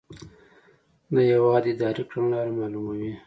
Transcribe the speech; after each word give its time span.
د 1.13 1.15
هیواد 1.31 1.63
اداري 1.71 2.03
کړنلاره 2.09 2.51
معلوموي. 2.59 3.13